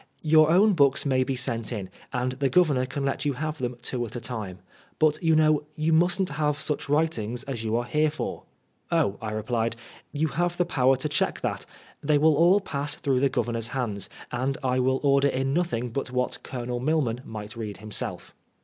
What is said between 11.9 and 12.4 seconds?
They will